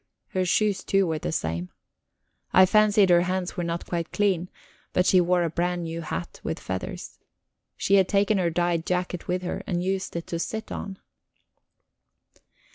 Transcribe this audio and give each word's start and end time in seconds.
Her 0.29 0.45
shoes, 0.45 0.83
too, 0.83 1.05
were 1.05 1.19
the 1.19 1.31
same. 1.31 1.69
I 2.53 2.65
fancied 2.65 3.11
her 3.11 3.21
hands 3.21 3.55
were 3.55 3.63
not 3.63 3.85
quite 3.85 4.11
clean; 4.11 4.49
but 4.93 5.05
she 5.05 5.21
wore 5.21 5.43
a 5.43 5.49
brand 5.51 5.83
new 5.83 6.01
hat, 6.01 6.41
with 6.43 6.59
feathers. 6.59 7.19
She 7.77 7.93
had 7.97 8.09
taken 8.09 8.39
her 8.39 8.49
dyed 8.49 8.83
jacket 8.87 9.27
with 9.27 9.43
her, 9.43 9.61
and 9.67 9.83
used 9.83 10.15
it 10.15 10.25
to 10.25 10.39
sit 10.39 10.71
on. 10.71 10.97